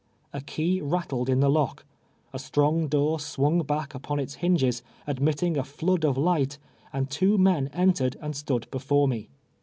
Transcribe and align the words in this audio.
A 0.33 0.41
key 0.41 0.81
rattled 0.81 1.29
in 1.29 1.41
the 1.41 1.49
lock— 1.51 1.85
a 2.33 2.39
strong 2.39 2.87
door 2.87 3.19
swung 3.19 3.61
back 3.61 3.93
upon 3.93 4.17
its 4.19 4.33
hinges, 4.41 4.81
admitting 5.05 5.57
a 5.57 5.61
Hood 5.61 6.03
of 6.03 6.17
light, 6.17 6.57
and 6.91 7.07
two 7.07 7.37
men 7.37 7.67
entered 7.71 8.17
and 8.19 8.35
stood 8.35 8.65
l)efore 8.71 9.07
mo. 9.07 9.27